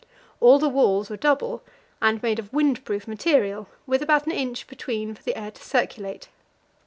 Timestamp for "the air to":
5.21-5.63